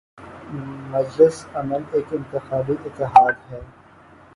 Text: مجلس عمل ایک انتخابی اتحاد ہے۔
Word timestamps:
مجلس 0.91 1.45
عمل 1.55 1.81
ایک 1.91 2.05
انتخابی 2.11 2.73
اتحاد 2.85 3.51
ہے۔ 3.51 3.61